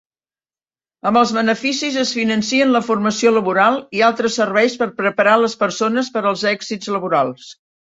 Amb 1.09 1.19
els 1.21 1.33
beneficis 1.35 1.99
es 2.05 2.15
financen 2.21 2.73
la 2.77 2.83
formació 2.89 3.35
laboral 3.37 3.79
i 4.01 4.05
altres 4.11 4.41
serveis 4.43 4.81
per 4.83 4.93
preparar 5.07 5.41
les 5.47 5.59
persones 5.65 6.15
per 6.19 6.29
als 6.29 6.51
èxits 6.59 6.97
laborals. 6.99 7.59